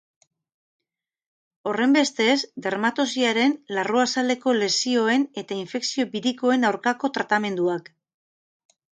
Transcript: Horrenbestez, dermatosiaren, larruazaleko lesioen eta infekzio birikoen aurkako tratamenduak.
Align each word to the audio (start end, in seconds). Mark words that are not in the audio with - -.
Horrenbestez, 1.71 2.37
dermatosiaren, 2.67 3.53
larruazaleko 3.79 4.53
lesioen 4.63 5.25
eta 5.41 5.57
infekzio 5.65 6.05
birikoen 6.15 6.65
aurkako 6.71 7.11
tratamenduak. 7.19 7.93